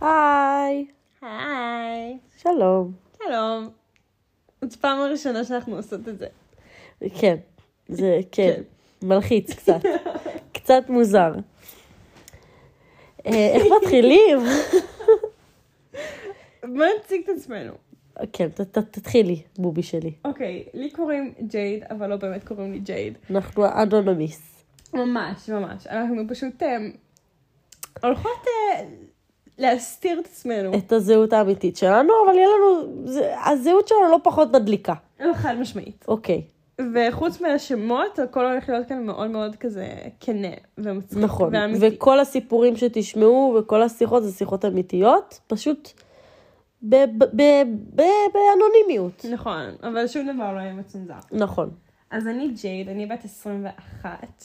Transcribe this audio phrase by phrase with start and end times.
[0.00, 0.86] היי,
[1.22, 2.18] היי.
[2.36, 2.92] שלום.
[3.18, 3.68] שלום.
[4.62, 6.26] זאת פעם הראשונה שאנחנו עושות את זה.
[7.20, 7.36] כן,
[7.88, 8.62] זה כן,
[9.02, 9.80] מלחיץ קצת,
[10.52, 11.32] קצת מוזר.
[13.26, 14.38] אה, איך מתחילים?
[16.76, 17.72] בוא נציג את עצמנו.
[18.32, 18.48] כן,
[18.90, 20.12] תתחילי, בובי שלי.
[20.24, 23.18] אוקיי, לי קוראים ג'ייד, אבל לא באמת קוראים לי ג'ייד.
[23.30, 24.64] אנחנו אנונומיס.
[24.94, 25.86] ממש, ממש.
[25.86, 26.76] אנחנו פשוט אה,
[28.02, 28.84] הולכות אה,
[29.60, 30.74] להסתיר את עצמנו.
[30.78, 34.94] את הזהות האמיתית שלנו, אבל יהיה לנו, זה- הזהות שלנו לא פחות מדליקה.
[35.20, 36.04] לא, חד משמעית.
[36.08, 36.42] אוקיי,
[36.94, 39.88] וחוץ מהשמות, הכל הולך להיות כאן מאוד מאוד כזה
[40.20, 41.50] כנה ומצחיק נכון.
[41.54, 41.96] ואמיתי.
[41.96, 45.88] וכל הסיפורים שתשמעו וכל השיחות זה שיחות אמיתיות, פשוט
[48.32, 49.24] באנונימיות.
[49.32, 51.14] נכון, אבל שום דבר לא יהיה מצונזר.
[51.32, 51.70] נכון.
[52.10, 54.44] אז אני ג'ייד, אני בת 21.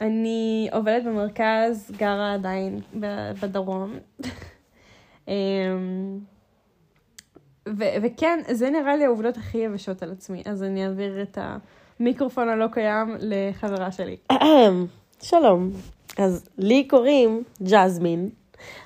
[0.00, 2.80] אני עובדת במרכז, גרה עדיין
[3.42, 3.94] בדרום.
[5.28, 6.18] אמ,
[7.68, 11.38] ו- וכן, זה נראה לי העובדות הכי יבשות על עצמי, אז אני אעביר את
[12.00, 14.16] המיקרופון הלא קיים לחברה שלי.
[15.22, 15.70] שלום.
[16.18, 18.30] אז לי קוראים ג'זמין,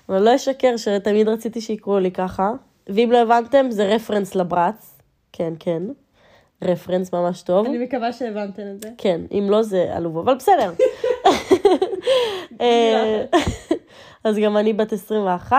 [0.08, 2.53] אבל לא אשקר שתמיד רציתי שיקראו לי ככה,
[2.86, 4.98] ואם לא הבנתם זה רפרנס לברץ.
[5.33, 5.83] כן, כן.
[6.62, 7.66] רפרנס ממש טוב.
[7.66, 8.89] אני מקווה שהבנתם את זה.
[8.98, 10.72] כן, אם לא זה עלוב, אבל בסדר.
[12.61, 13.25] אה,
[14.25, 15.56] אז גם אני בת 21,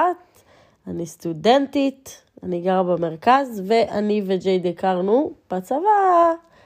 [0.87, 5.77] אני סטודנטית, אני גרה במרכז, ואני וג'ייד הכרנו בצבא,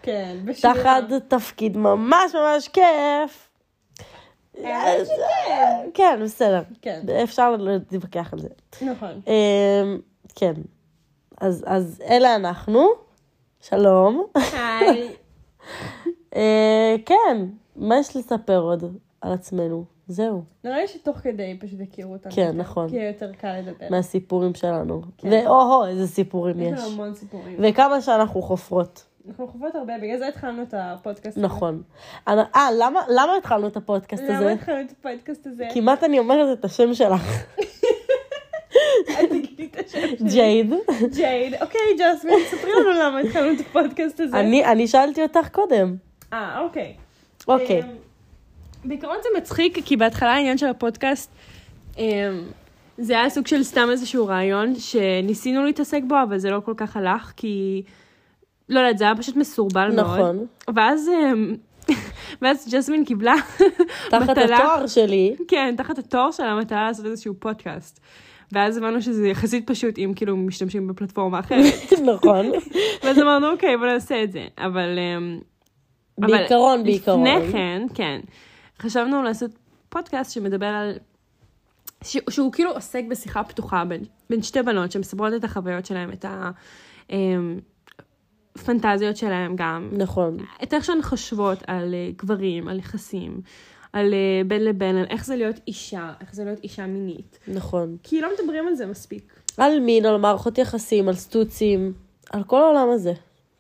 [0.02, 0.74] כן, בשבילה.
[0.74, 3.50] תחת תפקיד ממש ממש כיף.
[4.58, 5.90] שכן.
[5.94, 6.62] כן, בסדר.
[6.82, 8.48] כן, אפשר להתווכח על זה.
[8.82, 9.22] נכון.
[9.28, 9.96] אה,
[10.36, 10.54] כן.
[11.38, 12.88] אז אלה אנחנו,
[13.70, 14.26] שלום.
[14.36, 15.10] היי.
[16.36, 19.86] אה, כן, מה יש לספר עוד על עצמנו?
[20.08, 22.32] זהו, נראה לי שתוך כדי פשוט הכירו אותנו.
[22.36, 22.90] כן, נכון.
[22.90, 23.86] כי יהיה יותר קל לדבר.
[23.90, 25.02] מהסיפורים שלנו.
[25.18, 25.28] כן.
[25.32, 26.80] ואו-הו, איזה סיפורים יש יש.
[26.80, 27.58] לנו המון סיפורים.
[27.60, 29.06] וכמה שאנחנו חופרות.
[29.28, 31.46] אנחנו חוות הרבה, בגלל זה התחלנו את הפודקאסט הזה.
[31.46, 31.82] נכון.
[32.28, 32.36] אה,
[32.78, 34.52] למה, למה התחלנו את הפודקאסט למה הזה?
[34.52, 35.68] התחלנו את הפודקאסט הזה?
[35.74, 37.46] כמעט אני אומרת את השם שלך,
[39.60, 40.30] אל תגידי את השם שלי.
[40.30, 40.74] ג'ייד.
[41.16, 41.54] ג'ייד.
[41.62, 44.40] אוקיי, ג'סמין, ספרי לנו למה התחלנו את הפודקאסט הזה.
[44.40, 45.96] אני, אני שאלתי אותך קודם.
[46.34, 46.94] אה, אוקיי.
[47.48, 47.82] אוקיי.
[47.82, 47.88] אמ,
[48.86, 51.32] בעיקרון זה מצחיק, כי בהתחלה העניין של הפודקאסט,
[51.98, 52.04] אמ,
[52.98, 56.98] זה היה סוג של סתם איזשהו רעיון שניסינו להתעסק בו, אבל זה לא כל כך
[56.98, 57.84] הלך, כי...
[58.70, 60.06] לא יודעת, זה היה פשוט מסורבל מאוד.
[60.06, 60.46] נכון.
[60.76, 61.56] ואז, אמ,
[62.42, 63.36] ואז ג'סמין קיבלה
[64.10, 68.00] תחת מטלה- התואר שלי, כן, תחת התואר של המטרה לעשות איזשהו פודקאסט.
[68.52, 71.74] ואז הבנו שזה יחסית פשוט אם כאילו משתמשים בפלטפורמה אחרת.
[72.16, 72.52] נכון.
[73.04, 74.48] ואז אמרנו, אוקיי, בוא נעשה את זה.
[74.58, 75.00] אבל...
[75.00, 75.40] אמ,
[76.22, 77.28] אבל בעיקרון, בעיקרון.
[77.28, 78.20] לפני כן, כן.
[78.80, 79.52] חשבנו לעשות
[79.90, 80.98] פודקאסט שמדבר על...
[82.04, 82.18] ש...
[82.30, 86.26] שהוא כאילו עוסק בשיחה פתוחה בין, בין שתי בנות שמספרות את החוויות שלהם, את
[88.56, 89.90] הפנטזיות שלהם גם.
[89.92, 90.38] נכון.
[90.64, 93.42] את איך שהן חושבות על אה, גברים, על יחסים,
[93.96, 97.40] על אה, בין לבין, על איך זה להיות אישה, איך זה להיות אישה מינית.
[97.48, 97.98] נכון.
[98.04, 99.34] כי לא מדברים על זה מספיק.
[99.58, 101.94] על מין, על מערכות יחסים, על סטוצים,
[102.32, 103.14] על כל העולם הזה.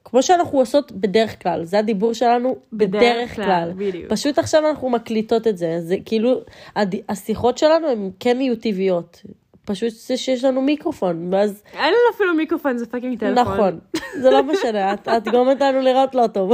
[0.04, 3.46] כמו שאנחנו עושות בדרך כלל, זה הדיבור שלנו בדרך, בדרך כלל.
[3.46, 4.12] כלל, בדיוק.
[4.12, 6.42] פשוט עכשיו אנחנו מקליטות את זה, זה כאילו,
[6.76, 6.96] הד...
[7.10, 9.22] השיחות שלנו הן כן יהיו טבעיות.
[9.66, 13.54] פשוט זה שיש לנו מיקרופון, ואז, אין לנו אפילו מיקרופון, זה פאקינג טלפון.
[13.54, 13.80] נכון,
[14.22, 16.52] זה לא משנה, את, את גורמת לנו לראות לא טוב.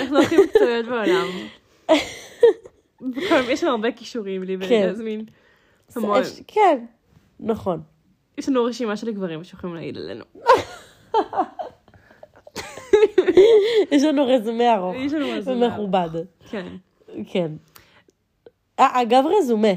[0.00, 1.26] אנחנו הכי מקצועיות בעולם.
[3.52, 4.92] יש לנו הרבה כישורים לי כן.
[5.96, 6.20] המון.
[6.22, 6.84] יש- כן,
[7.40, 7.80] נכון.
[8.38, 10.24] יש לנו רשימה של גברים שיכולים להעיד עלינו.
[13.92, 16.08] יש לנו רזומה ארוך יש לנו רזומה ומכובד.
[16.50, 16.66] כן.
[17.26, 17.50] כן.
[18.80, 19.68] אה, אגב רזומה,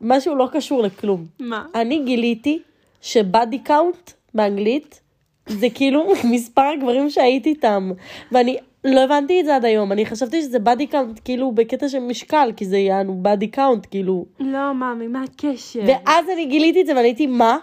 [0.00, 1.26] משהו לא קשור לכלום.
[1.40, 1.66] מה?
[1.74, 2.62] אני גיליתי
[3.00, 5.00] שbody count באנגלית
[5.48, 7.90] זה כאילו מספר הגברים שהייתי איתם.
[8.32, 11.98] ואני לא הבנתי את זה עד היום, אני חשבתי שזה body count כאילו בקטע של
[11.98, 14.26] משקל, כי זה יענו body count כאילו.
[14.40, 15.80] לא, מאמי, מה הקשר?
[15.86, 17.58] ואז אני גיליתי את זה ואני הייתי מה?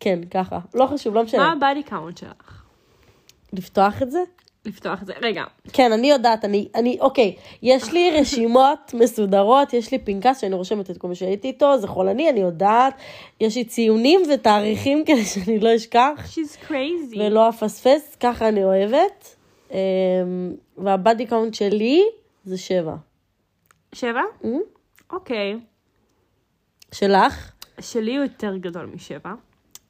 [0.00, 0.58] כן, ככה.
[0.74, 1.52] לא חשוב, לא מה משנה.
[1.52, 2.62] הבאדי קאונט שלך?
[3.52, 4.18] לפתוח את זה?
[4.66, 5.12] לפתוח את זה.
[5.22, 5.44] רגע.
[5.72, 10.90] כן, אני יודעת, אני, אני, אוקיי, יש לי רשימות מסודרות, יש לי פנקס שאני רושמת
[10.90, 12.94] את כל מה שהייתי איתו, זה חולני, אני יודעת,
[13.40, 17.18] יש לי ציונים ותאריכים כדי שאני לא אשכח She's crazy.
[17.18, 19.33] ולא אפספס, ככה אני אוהבת.
[19.74, 22.04] אמ, וה body count שלי
[22.44, 22.96] זה שבע.
[23.92, 24.22] שבע?
[25.10, 25.60] אוקיי.
[26.92, 27.52] שלך?
[27.80, 29.34] שלי הוא יותר גדול משבע.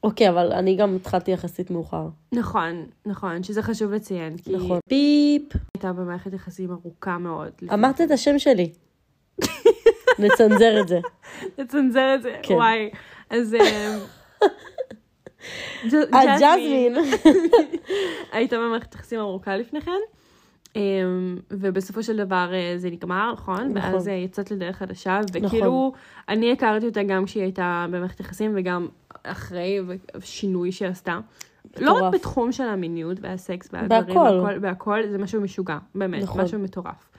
[0.03, 2.07] אוקיי, אבל אני גם התחלתי יחסית מאוחר.
[2.31, 4.79] נכון, נכון, שזה חשוב לציין, כי נכון.
[4.89, 5.53] ביפ.
[5.73, 7.51] הייתה במערכת יחסים ארוכה מאוד.
[7.73, 8.73] אמרת את השם שלי.
[10.19, 10.99] נצנזר את זה.
[11.57, 12.53] לצנזר את זה, כן.
[12.53, 12.89] וואי.
[13.29, 13.55] אז...
[16.13, 16.95] אה, ג'זמין.
[18.31, 19.91] הייתה במערכת יחסים ארוכה לפני כן.
[20.75, 23.73] אמ, ובסופו של דבר אה, זה נגמר, נכון?
[23.73, 23.93] נכון.
[23.93, 25.45] ואז אה, יצאת לדרך חדשה, נכון.
[25.45, 25.93] וכאילו,
[26.29, 28.87] אני הכרתי אותה גם כשהיא הייתה במערכת יחסים וגם
[29.23, 29.79] אחרי
[30.19, 31.19] שינוי שהיא עשתה.
[31.79, 31.91] לא.
[31.91, 34.19] רק בתחום של המיניות והסקס והדברים, בהכל.
[34.19, 36.41] והכל, בהכל, זה משהו משוגע, באמת, נכון.
[36.41, 37.09] משהו מטורף.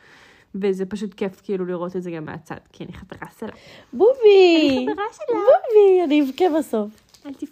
[0.55, 3.53] וזה פשוט כיף כאילו לראות את זה גם מהצד, כי אני חברה שלה.
[3.93, 4.13] בובי!
[4.71, 5.37] אני חברה שלה.
[5.37, 6.91] בובי, אני אבכה בסוף.
[7.27, 7.47] אל תבכי,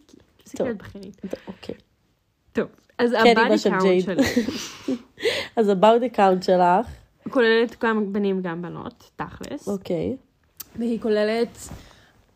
[0.54, 0.98] תפסיקי.
[0.98, 1.34] להיות.
[1.46, 1.74] אוקיי.
[2.52, 2.66] טוב,
[2.98, 4.04] אז כן, ה body count.
[4.04, 4.96] שלי.
[5.56, 6.86] אז ה body count שלך,
[7.30, 9.68] כוללת גם בנים גם בנות, תכלס.
[9.68, 10.16] אוקיי.
[10.76, 11.58] והיא כוללת...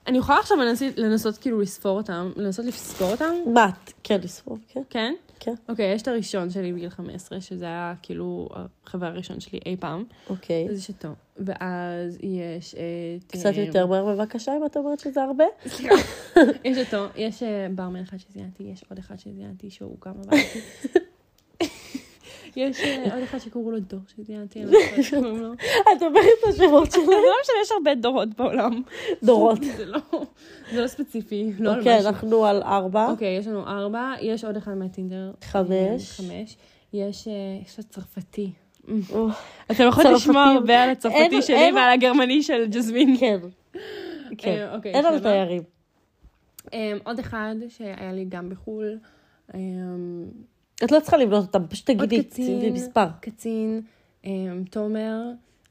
[0.06, 0.59] אני יכולה עכשיו
[0.97, 4.81] לנסות, כאילו לספור אותם, לנסות לספור אותם, מת, כן, לספור, כן.
[4.91, 5.14] כן?
[5.40, 5.55] כן.
[5.69, 8.49] אוקיי, יש את הראשון שלי בגיל 15, שזה היה כאילו
[8.87, 10.05] החבר הראשון שלי אי פעם.
[10.31, 10.69] אוקיי.
[10.70, 11.08] אז יש אותו.
[11.37, 13.32] ואז יש את...
[13.32, 15.44] קצת אה, יותר מהר בבקשה, אם את אומרת שזה הרבה.
[15.67, 15.94] סליחה.
[16.64, 20.61] יש אותו, יש אה, ברמן אחד שזיינתי, יש עוד אחד שזיינתי שהוא גם עבד איתי.
[22.59, 24.01] יש אה, עוד אחד שקראו לו דור
[25.11, 25.53] קוראים לו.
[25.97, 27.09] את אומרת את השמות זה שלהם.
[27.09, 28.83] לא משנה, יש הרבה דורות בעולם.
[29.23, 29.59] דורות.
[29.77, 29.99] זה לא,
[30.73, 32.09] זה לא ספציפי, לא על אוקיי, משהו.
[32.09, 33.11] אנחנו על ארבע.
[33.11, 35.33] אוקיי, יש לנו ארבע, יש עוד אחד מהטינדר.
[35.45, 35.71] חמש.
[35.71, 36.57] אה, חמש.
[36.93, 37.33] יש, אה,
[37.65, 38.51] יש צרפתי.
[39.71, 40.45] אתם יכולים לשמוע.
[40.45, 43.17] הרבה על הצרפתי שלי ועל הגרמני של ג'זמין.
[43.21, 43.39] כן.
[44.39, 44.69] כן.
[44.75, 45.31] אוקיי, אין על שבע.
[45.31, 45.63] תיירים.
[47.05, 48.99] עוד אחד שהיה לי גם בחו"ל.
[50.85, 53.07] את לא צריכה לבנות אותם, פשוט תגידי קצין, תגידי מספר.
[53.21, 53.83] קצין,
[54.25, 54.31] אה,
[54.71, 55.23] תומר,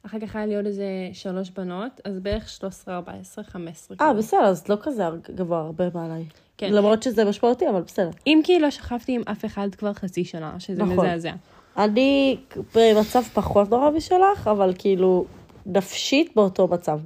[0.03, 3.97] אחר כך היה לי עוד איזה שלוש בנות, אז בערך 13, 14, 15.
[4.01, 4.13] אה.
[4.13, 5.03] בסדר, אז לא כזה
[5.35, 6.25] גבוה הרבה מעליי.
[6.57, 6.73] כן.
[6.73, 8.09] למרות שזה משמעותי, אבל בסדר.
[8.27, 11.05] אם כי לא שכבתי עם אף אחד כבר חצי שנה, שזה נכון.
[11.05, 11.33] מזעזע.
[11.77, 12.37] אני
[12.75, 15.25] במצב פחות נורא משלך, אבל כאילו,
[15.65, 16.99] נפשית באותו מצב.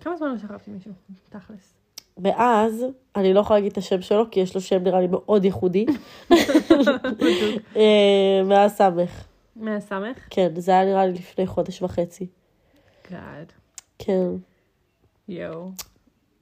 [0.00, 0.92] כמה זמן לא שכבתי מישהו?
[1.28, 1.74] תכלס.
[2.16, 2.84] ואז,
[3.16, 5.86] אני לא יכולה להגיד את השם שלו, כי יש לו שם נראה לי מאוד ייחודי.
[7.76, 9.24] אה, מאז סמך.
[9.56, 10.18] מהסמך?
[10.30, 12.26] כן, זה היה נראה לי לפני חודש וחצי.
[13.10, 13.52] גאד.
[13.98, 14.26] כן.
[15.28, 15.70] יואו.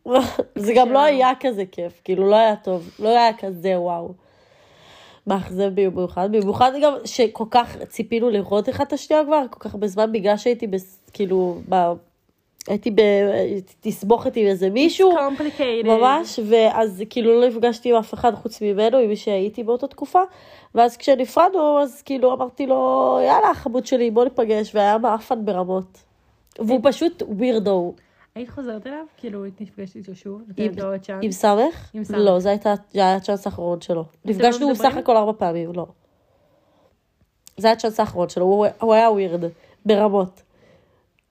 [0.64, 4.12] זה גם לא היה כזה כיף, כאילו לא היה טוב, לא היה כזה וואו.
[5.26, 9.86] מאכזב במיוחד, במיוחד גם שכל כך ציפינו לראות אחד את השנייה כבר, כל כך הרבה
[9.86, 11.60] זמן, בגלל שהייתי בס- כאילו.
[12.69, 15.87] הייתי בתסבוכת עם איזה מישהו, complicated.
[15.87, 20.20] ממש, ואז כאילו לא נפגשתי עם אף אחד חוץ ממנו, עם מי שהייתי באותה תקופה,
[20.75, 25.99] ואז כשנפרדנו, אז כאילו אמרתי לו, יאללה, חמוד שלי, בוא ניפגש, והיה מעפן ברמות.
[26.59, 27.94] והוא פשוט ווירדו.
[28.35, 29.05] היית חוזרת אליו?
[29.17, 30.43] כאילו, היית נפגשת איתו שוב?
[30.76, 31.19] לו עוד צ'אנס?
[31.23, 31.91] עם סמך?
[31.94, 32.17] עם סמך.
[32.20, 34.05] לא, זה הייתה- היה הצ'אנס האחרון שלו.
[34.25, 34.99] נפגשנו לא בסך מדברים?
[34.99, 35.87] הכל ארבע פעמים, לא.
[37.56, 39.44] זה היה הצ'אנס האחרון שלו, הוא היה ווירד.
[39.87, 40.43] ברמות.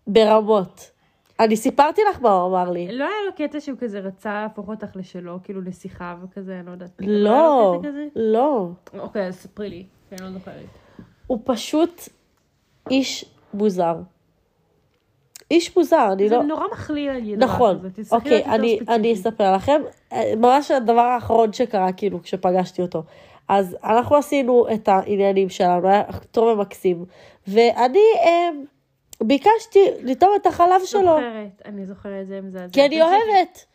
[0.07, 0.91] ברמות.
[1.41, 2.87] אני סיפרתי לך מה הוא אמר לי.
[2.91, 6.71] לא היה לו קטע שהוא כזה רצה להפוך אותך לשלו, כאילו לשיחה וכזה, אני לא
[6.71, 6.91] יודעת.
[6.99, 8.07] לא, כזה?
[8.15, 8.69] לא.
[8.99, 10.65] אוקיי, אז ספרי לי, כי אני לא זוכרת.
[11.27, 12.01] הוא פשוט
[12.89, 13.95] איש מוזר.
[15.51, 16.43] איש מוזר, אני זה לא...
[16.43, 17.79] נורא מכליל על ידע נכון,
[18.11, 18.45] אוקיי,
[18.87, 19.13] אני.
[19.13, 19.81] אספר לכם,
[20.13, 23.03] אה, ממש הדבר האחרון שקרה, כאילו, כשפגשתי אותו.
[23.47, 27.05] אז אנחנו עשינו את העניינים שלנו, היה טוב ומקסים,
[27.47, 28.49] ואני אה,
[29.23, 32.73] ביקשתי לטום את החלב שלו, זוכרת, אני זוכרת, זה מזעזע.
[32.73, 33.01] כי אני.
[33.01, 33.65] אוהבת.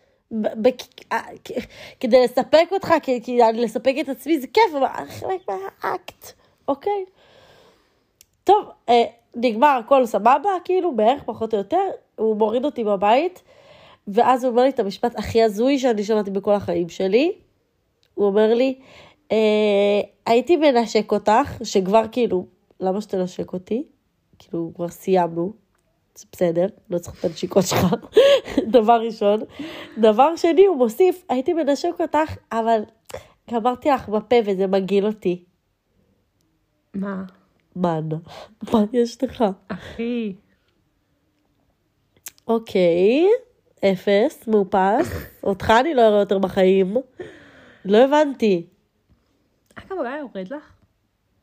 [1.13, 1.21] אה,
[2.01, 6.33] כדי לספק אותך, כי- לספק את עצמי זה כיף, אבל חלק מהאקט,
[6.69, 7.05] אוקיי?
[8.45, 9.05] טוב, אה,
[9.37, 11.83] נגמר, הכל סבבה, כאילו, בערך, פחות או יותר,
[12.17, 13.43] הוא מוריד אותי בבית,
[14.09, 17.33] ואז הוא אומר לי את המשפט הכי הזוי שאני שמעתי בכל החיים שלי.
[18.15, 18.79] הוא אומר לי,
[19.33, 19.37] אה,
[20.27, 22.47] הייתי מנשק אותך, שכבר כאילו,
[22.81, 23.85] למה שתנשק אותי?
[24.39, 25.53] כאילו, כבר סיימנו,
[26.15, 27.87] זה בסדר, לא צריך את הנשיקות שלך,
[28.79, 29.41] דבר ראשון.
[29.99, 32.81] דבר שני, הוא מוסיף, הייתי מנשק אותך, אבל
[33.51, 35.45] גמרתי לך בפה וזה מגעיל אותי.
[36.95, 37.25] מה?
[37.77, 38.09] מן,
[38.73, 39.45] מה יש לך?
[39.69, 40.35] אחי.
[42.49, 43.27] אוקיי,
[43.85, 45.27] אפס, מאופס.
[45.43, 46.97] אותך אני לא אראה יותר בחיים.
[47.85, 48.67] לא הבנתי.
[49.75, 50.73] אגב, היה יורד לך?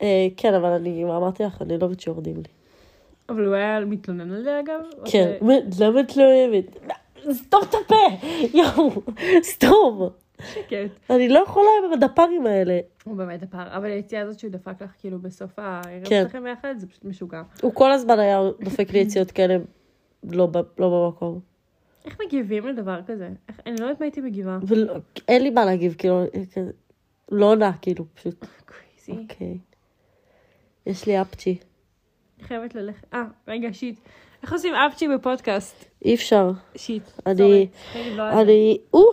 [0.01, 2.62] אה, כן, אבל אני אמרתי לך, אני לא אוהבת שיורדים לי.
[3.33, 4.79] אבל הוא היה מתלונן על זה אגב?
[5.05, 5.31] כן,
[5.79, 6.77] למה את לא אוהבת?
[7.31, 8.27] סתום את הפה!
[8.57, 8.91] יואו,
[9.43, 10.09] סתום.
[10.53, 10.75] שקט.
[11.09, 12.79] אני לא יכולה עם הדפ"רים האלה.
[13.03, 16.21] הוא באמת הפער, אבל היציאה הזאת שהוא דפק לך כאילו בסוף הערב כן.
[16.23, 17.41] שלכם ביחד, זה פשוט משוגע.
[17.61, 19.57] הוא כל הזמן היה דופק לי יציאות כאלה
[20.31, 20.49] לא
[20.79, 21.39] לא במקום.
[22.05, 23.29] איך מגיבים לדבר כזה?
[23.49, 24.57] איך- אני לא יודעת מה הייתי מגיבה.
[24.63, 26.23] ואין לי מה להגיב, כאילו,
[27.31, 28.45] לא עונה, כאילו, פשוט.
[29.05, 29.21] crazy.
[29.23, 29.57] אוקיי.
[30.85, 31.57] יש לי אפצ'י.
[32.43, 33.13] חייבת ללכת.
[33.13, 33.99] אה, רגע, shit.
[34.43, 35.85] איך עושים אפצ'י בפודקאסט?
[36.05, 36.51] אי אפשר.
[36.75, 37.03] shit.
[37.25, 37.67] אני-
[38.15, 39.03] לא אני, או,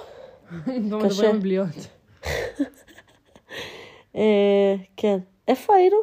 [0.67, 1.23] לא קשה.
[1.23, 1.69] מדברים בליות.
[4.17, 5.19] אה, כן.
[5.49, 5.97] איפה היינו?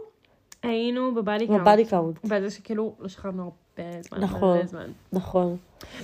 [0.63, 1.61] היינו בbody count.
[1.61, 2.25] ב body count.
[2.25, 4.19] בזה שכאילו לא שכבנו הרבה זמן.
[4.23, 4.57] נכון.
[5.13, 5.57] נכון.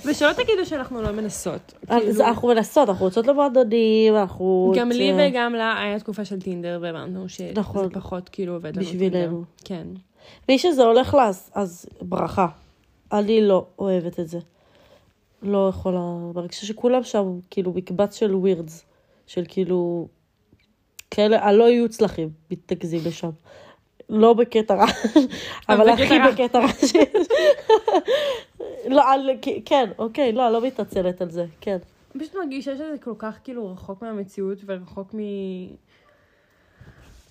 [0.06, 1.74] ושלא תגידו שאנחנו לא מנסות.
[1.86, 4.72] כאילו, אנחנו מנסות, אנחנו יוצאות למועדונים, אנחנו...
[4.76, 7.88] גם לי וגם לה היה תקופה של טינדר והבנו שזה נכון.
[7.90, 8.86] פחות כאילו עובד לנו.
[8.86, 9.44] בשבילנו.
[9.64, 9.86] כן.
[10.48, 12.46] מי שזה הולך לה, אז- אז ברכה.
[13.12, 14.38] אני לא אוהבת את זה.
[15.42, 16.00] לא יכולה,
[16.34, 18.84] מרגישה שכולם שם כאילו מקבץ של ווירדס,
[19.26, 20.08] של כאילו,
[21.10, 23.30] כאלה הלא יהיו צלחים, מתנקזים לשם.
[24.08, 24.86] לא בקטע רע,
[25.68, 26.18] אבל הכי.
[26.32, 27.26] בקטע רע שיש.
[28.88, 29.30] לא, על-
[29.64, 31.78] כן, אוקיי, לא, לא מתנצלת על זה, כן.
[32.14, 35.18] אני פשוט מרגישה שזה כל כך כאילו רחוק מהמציאות ורחוק מ...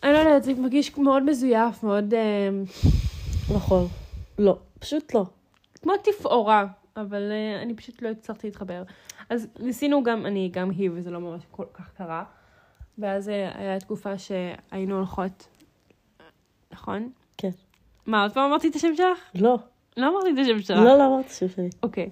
[0.03, 2.13] אני לא יודעת, זה מרגיש מאוד מזויף, מאוד...
[2.13, 2.49] אה,
[3.55, 3.87] נכון.
[4.39, 5.25] לא, פשוט לא.
[5.81, 6.65] כמו תפאורה,
[6.97, 8.83] אבל אה, אני פשוט לא הצלחתי להתחבר.
[9.29, 12.23] אז ניסינו גם, אני גם היא, וזה לא ממש כל כך קרה.
[12.97, 15.47] ואז אה, היה תקופה שהיינו הולכות,
[16.71, 17.09] נכון?
[17.37, 17.49] כן.
[18.05, 19.19] מה, עוד פעם אמרתי את השם שלך?
[19.35, 19.57] לא,
[19.97, 20.77] לא אמרתי את השם שלך.
[20.79, 21.69] לא, לא אמרתי שם שלי.
[21.83, 22.09] אוקיי.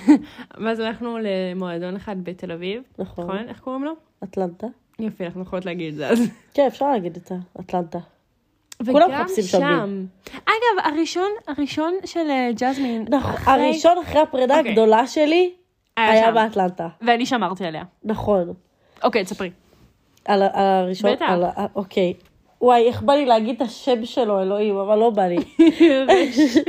[0.64, 3.24] ואז הלכנו למועדון אחד בתל אביב, נכון.
[3.24, 3.48] נכון?
[3.48, 3.92] איך קוראים לו?
[4.24, 4.66] אטלנטה.
[4.98, 6.18] יופי, אנחנו יכולות להגיד את זה אז.
[6.54, 7.98] כן, אפשר להגיד את האטלנטה.
[8.92, 10.04] כולם וגם שם שם.
[10.34, 14.70] אגב, הראשון, הראשון של אה, ג'זמין, נכון, אחרי- הראשון אחרי הפרידה אוקיי.
[14.70, 15.52] הגדולה שלי
[15.96, 16.34] היה שם.
[16.34, 16.88] באטלנטה.
[17.02, 17.82] ואני שמרתי עליה.
[18.04, 18.52] נכון.
[19.04, 19.50] אוקיי, תספרי.
[20.24, 21.24] על על הראשון, בטח.
[21.28, 22.12] על ה- אוקיי.
[22.60, 25.36] וואי, איך בא לי להגיד את השם שלו, אלוהים, אבל לא בא לי.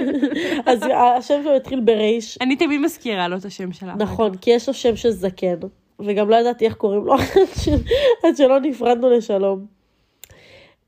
[0.65, 0.84] אז
[1.17, 2.38] השם שלו התחיל ברייש.
[2.41, 3.96] אני תמיד מזכירה לו את השם שלה.
[3.96, 5.55] נכון, כי יש לו שם של זקן,
[5.99, 7.15] וגם לא ידעתי איך קוראים לו
[8.23, 9.65] עד שלא נפרדנו לשלום.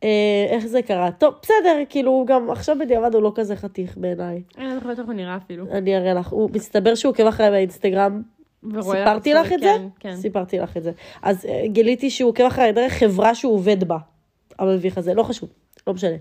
[0.03, 1.11] אה, איך זה קרה?
[1.11, 4.41] טוב, בסדר, כאילו, גם עכשיו בדיעבד הוא לא כזה חתיך בעיניי.
[4.57, 5.65] אני לא זוכרת איך הוא נראה אפילו.
[5.71, 8.21] אני אראה לך, הוא מסתבר שהוא עוקב אחריי באינסטגרם.
[8.81, 9.65] סיפרתי לך את זה?
[9.65, 10.15] כן, כן.
[10.15, 10.91] סיפרתי לך את זה.
[11.21, 13.97] אז אה, גיליתי שהוא עוקב אחריי דרך חברה שהוא עובד בה.
[14.59, 15.49] המביך הזה, לא חשוב,
[15.87, 16.15] לא משנה.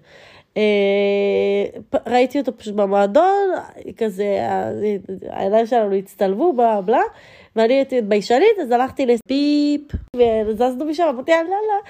[1.94, 3.48] אה, ראיתי אותו פשוט במועדון,
[3.96, 4.38] כזה,
[5.30, 7.02] העיניים שלנו הצטלבו, בלה בלה,
[7.56, 9.92] ואני הייתי ביישנית, אז הלכתי לביפ,
[10.46, 11.82] וזזנו משם, אמרתי, יאללה, לא.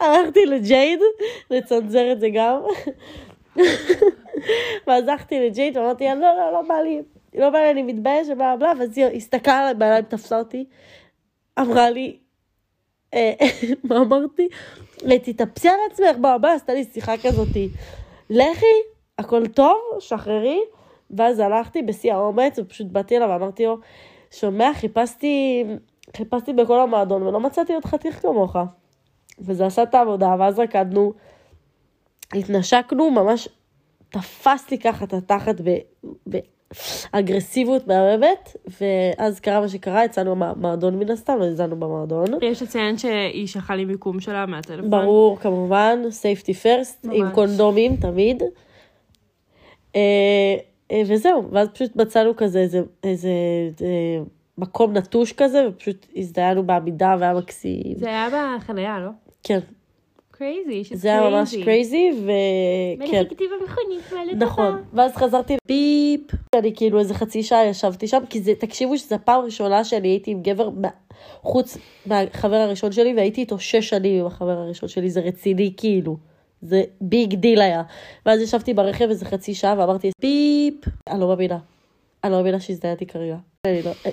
[0.00, 1.00] הלכתי לג'ייד,
[1.50, 2.60] לצנזר את זה גם.
[4.86, 7.02] ואז הלכתי לג'ייד ואמרתי לה, לא, לא, לא בא לי,
[7.34, 10.64] לא בא לי, אני מתבייש, ובלה בלה, ואז היא הסתכלה עליי בעיניים, תפסה אותי,
[11.58, 12.16] אמרה לי,
[13.14, 13.32] אה,
[13.84, 14.48] מה אמרתי?
[14.98, 17.68] תתאפסי על עצמך, בלה בלה, עשתה לי שיחה כזאתי,
[18.30, 18.66] לכי,
[19.18, 20.60] הכל טוב, שחררי,
[21.10, 23.78] ואז הלכתי בשיא האומץ, ופשוט באתי אליו ואמרתי לו,
[24.30, 25.64] שומע, חיפשתי,
[26.16, 28.56] חיפשתי בכל המועדון ולא מצאתי עוד חתיך כמוך.
[29.38, 31.12] וזה עשה את העבודה, ואז רקדנו,
[32.34, 33.48] התנשקנו, ממש
[34.10, 35.60] תפס לי ככה את התחת
[36.30, 36.38] ב-
[37.12, 42.26] באגרסיביות מהממת, ואז קרה מה שקרה, יצאנו מהמועדון מן הסתם, אז יצאנו במועדון.
[42.42, 44.90] יש לציין שהיא שלחה לי מיקום שלה מהטלפון.
[44.90, 47.34] ברור, כמובן, safety first, עם ממש.
[47.34, 48.42] קונדומים תמיד.
[49.96, 50.00] אה,
[50.92, 53.30] אה, וזהו, ואז פשוט מצאנו כזה איזה, איזה
[53.80, 54.22] אה,
[54.58, 57.94] מקום נטוש כזה, ופשוט הזדיינו בעמידה והיה מקסים.
[57.96, 59.10] זה היה בחניה, לא?
[59.42, 59.60] כן,
[60.38, 63.04] crazy, זה היה ממש crazy, וכן.
[63.16, 66.20] ואני חיכיתי במכונית מעלה נכון, ואז חזרתי ביפ,
[66.54, 70.30] אני כאילו איזה חצי שעה ישבתי שם, כי זה, תקשיבו שזו הפעם הראשונה שאני הייתי
[70.30, 70.70] עם גבר,
[71.42, 76.16] חוץ מהחבר הראשון שלי, והייתי איתו שש שנים עם החבר הראשון שלי, זה רציני כאילו,
[76.62, 77.82] זה big deal היה.
[78.26, 81.58] ואז ישבתי ברכב איזה חצי שעה ואמרתי ביפ, אני לא מאמינה,
[82.26, 83.36] אני לא מאמינה שהזדהיתי כרגע.
[83.66, 84.10] אני לא, אה,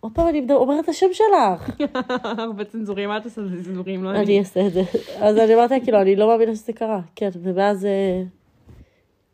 [0.00, 1.70] עוד פעם אני אומרת את השם שלך.
[2.38, 4.04] הרבה צנזורים, מה את עושה צנזורים?
[4.04, 4.82] לא אני אעשה את זה.
[5.18, 7.00] אז אני אמרתי לה, כאילו, אני לא מאמינה שזה קרה.
[7.16, 8.22] כן, ומאז אה,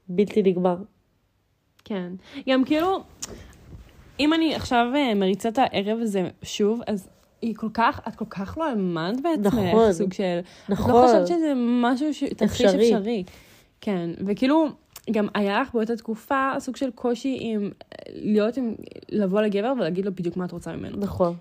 [0.09, 0.77] בלתי נגמר.
[1.85, 2.13] כן.
[2.49, 2.99] גם כאילו,
[4.21, 7.09] אם אני עכשיו אה, מריצה את הערב הזה שוב, אז
[7.43, 9.93] היא כל כך, את כל כך לא האמנת בעצמך, נכון.
[9.93, 10.39] סוג של...
[10.41, 10.95] את נכון.
[10.95, 12.25] לא חושבת שזה משהו ש...
[12.25, 12.75] תרחיש.
[12.75, 13.25] אפשרי.
[13.81, 14.69] כן, וכאילו,
[15.11, 17.71] גם היה לך באותה תקופה סוג של קושי עם
[18.09, 18.75] להיות עם...
[19.09, 20.97] לבוא לגבר ולהגיד לו בדיוק מה את רוצה ממנו.
[20.97, 21.37] נכון,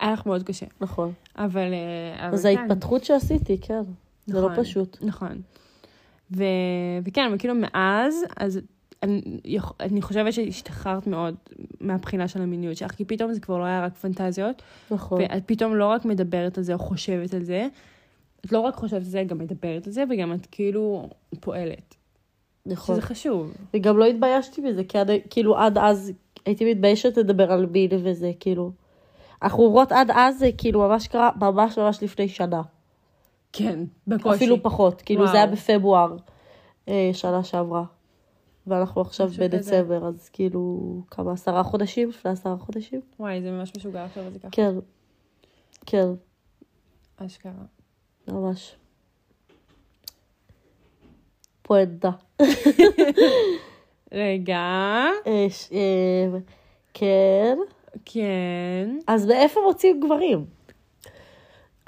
[0.00, 0.66] היה לך מאוד קשה.
[0.80, 1.12] נכון.
[1.36, 1.72] אבל...
[1.72, 2.58] אה, אבל אז כן.
[2.58, 3.82] ההתפתחות שעשיתי, כן.
[4.26, 4.96] זה לא נכון, פשוט.
[5.00, 5.40] נכון.
[6.36, 6.44] ו...
[7.04, 8.60] וכן, וכאילו מאז, אז
[9.02, 9.22] אני,
[9.80, 11.34] אני חושבת שהשתחררת מאוד
[11.80, 15.20] מהבחינה של המיניות שלך, כי פתאום זה כבר לא היה רק פנטזיות, נכון.
[15.20, 17.68] ואת פתאום לא רק מדברת על זה או חושבת על זה,
[18.44, 21.10] את לא רק חושבת על זה, גם מדברת על זה, וגם את כאילו
[21.40, 21.94] פועלת.
[22.68, 22.94] נכון.
[22.94, 23.54] שזה חשוב.
[23.74, 26.12] וגם לא התביישתי בזה, כי עד, כאילו עד אז
[26.46, 28.72] הייתי מתביישת לדבר על מין וזה, כאילו.
[29.42, 32.62] אנחנו אומרות עד אז זה כאילו ממש קרה, ממש ממש לפני שנה.
[33.52, 34.36] כן, בקושי.
[34.36, 35.32] אפילו פחות, כאילו וואו.
[35.32, 36.16] זה היה בפברואר.
[36.88, 37.84] אה, שנה שעברה.
[38.66, 39.48] ואנחנו עכשיו משהו כזה.
[39.48, 42.08] בדצמבר, אז כאילו, כמה, עשרה חודשים?
[42.08, 43.00] לפני עשרה חודשים?
[43.20, 44.48] וואי, זה ממש משוגע עכשיו זה ככה.
[44.52, 44.74] כן.
[45.86, 46.08] כן,
[47.16, 47.52] אשכרה.
[48.28, 48.76] ממש.
[51.68, 52.10] פואנטה.
[54.12, 54.58] רגע.
[55.26, 56.38] אה, ש- אה,
[56.94, 57.58] כן.
[58.04, 58.98] כן.
[59.06, 60.44] אז מאיפה מוצאים גברים?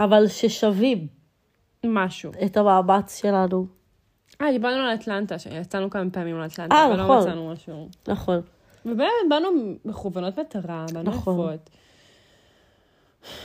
[0.01, 1.07] אבל ששווים
[1.85, 2.33] משהו.
[2.45, 3.67] את המאמץ שלנו.
[4.43, 7.19] אה, דיברנו על אטלנטה, שיצאנו כמה פעמים על אטלנטה, אה, אבל לא נכון.
[7.19, 7.89] מצאנו משהו.
[8.09, 8.41] נכון.
[8.87, 9.49] ובאמת באנו
[9.85, 11.35] מכוונות מטרה, באנו נכון.
[11.55, 11.71] יפות.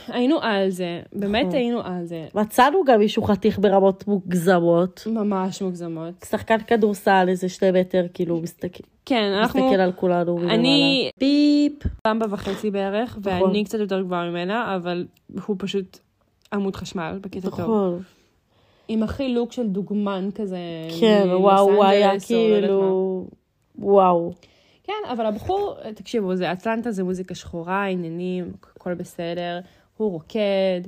[0.08, 1.56] היינו על זה, באמת נכון.
[1.56, 2.26] היינו על זה.
[2.34, 5.02] מצאנו גם מישהו חתיך ברמות מוגזמות.
[5.06, 6.14] ממש מוגזמות.
[6.24, 9.66] שחקן כדורסל, איזה שני מטר, כאילו, מסתכל, כן, אנחנו...
[9.66, 10.38] מסתכל על כולנו.
[10.50, 11.72] אני ביפ.
[12.06, 13.42] במבה וחצי בערך, נכון.
[13.42, 15.06] ואני קצת יותר גבוהה ממנה, אבל
[15.46, 15.98] הוא פשוט
[16.52, 17.60] עמוד חשמל בקטע טוב.
[17.60, 18.02] נכון.
[18.88, 20.58] עם הכי לוק של דוגמן כזה.
[21.00, 22.18] כן, וואו, הוא היה לא.
[22.18, 23.26] כאילו...
[23.78, 24.32] וואו.
[24.84, 28.52] כן, אבל הבחור, תקשיבו, זה אטלנטה זה מוזיקה שחורה, עניינים,
[28.86, 29.60] הכל בסדר,
[29.96, 30.80] הוא רוקד.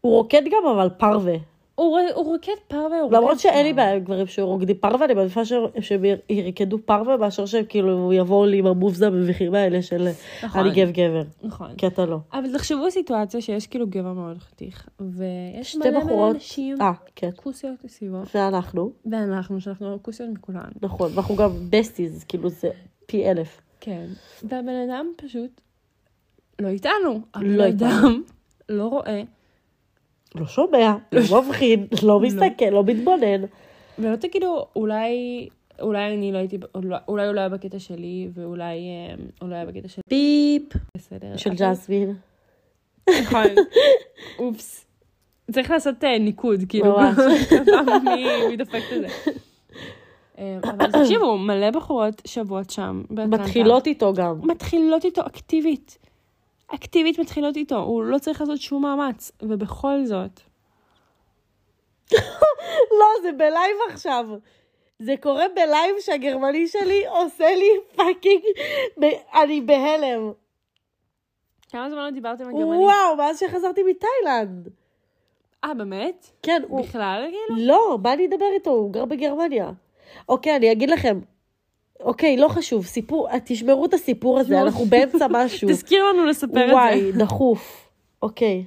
[0.00, 1.36] הוא רוקד גם, אבל פרווה.
[1.74, 3.72] הוא, הוא רוקד פרווה, הוא רוקד למרות שאין לי.
[3.72, 5.44] בעיה עם גברים שרוקדים פרווה, אני מעדיפה
[5.80, 10.08] שהם ירקדו פרווה, מאשר שהם כאילו יבואו לי עם ה moves המביכים האלה של
[10.44, 10.60] נכון.
[10.60, 11.22] אני גב גבר.
[11.42, 11.74] נכון.
[11.76, 12.18] כי אתה לא.
[12.32, 16.34] אבל תחשבו סיטואציה שיש כאילו גבר מאוד חתיך, ויש מלא מלא בחורות.
[16.34, 17.30] אנשים, אה, כן.
[17.36, 20.68] כוסיות מסביבו, ואנחנו, ואנחנו, שאנחנו כוסיות מכולן.
[20.82, 22.70] נכון, ואנחנו גם בסטיז, כאילו זה
[23.06, 23.60] פי אלף.
[23.80, 24.06] כן.
[24.42, 25.60] והבן אדם פשוט
[26.60, 27.20] לא איתנו.
[27.36, 28.22] לא אדם
[28.68, 29.22] לא רואה,
[30.34, 30.96] לא שומע,
[31.30, 33.44] לא מבחין, לא מסתכל, לא מתבונן.
[33.98, 35.48] ולא תגידו, אולי...
[35.80, 39.54] אולי אני לא הייתי, אולי אולי הוא לא היה בקטע שלי, ואולי אה, הוא לא
[39.54, 41.36] היה בקטע שלי, ביפ בסדר.
[41.36, 42.14] של ג'סמין.
[43.20, 43.44] נכון.
[44.38, 44.86] אופס.
[45.52, 47.16] צריך לעשות אה, ניקוד, כאילו, ממש.
[48.48, 49.08] מי דופק את זה.
[50.38, 53.02] אה, אבל תקשיבו, מלא בחורות שוות שם.
[53.10, 54.40] מתחילות איתו גם.
[54.42, 55.98] מתחילות איתו אקטיבית.
[56.74, 59.32] אקטיבית מתחילות איתו, הוא לא צריך לעשות שום מאמץ.
[59.42, 60.40] ובכל זאת,
[63.00, 64.28] לא, זה ב live עכשיו.
[64.98, 68.42] זה קורה ב live שהגרמני שלי עושה לי fucking,
[69.34, 70.32] אני בהלם.
[71.70, 72.80] כמה זמן לא דיברתם על גרמנית?
[72.80, 74.68] וואו, מאז שחזרתי מתאילנד.
[75.64, 76.30] אה, באמת?
[76.42, 76.82] כן, הוא...
[76.82, 77.66] בכלל, כאילו?
[77.66, 78.70] לא, מה אני אדבר איתו?
[78.70, 79.70] הוא גר בגרמניה.
[80.28, 81.20] אוקיי, אני אגיד לכם.
[82.00, 84.66] אוקיי, לא חשוב, סיפור, תשמרו את הסיפור הזה, תשמרו.
[84.66, 85.68] אנחנו באמצע משהו.
[85.72, 87.18] תזכיר לנו לספר את וואי, זה.
[87.18, 87.88] דחוף.
[88.22, 88.64] אוקיי.